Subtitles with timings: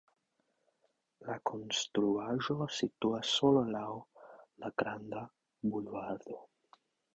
[1.27, 3.85] La konstruaĵo situas sola laŭ
[4.65, 5.25] la granda
[5.77, 6.43] bulvardo.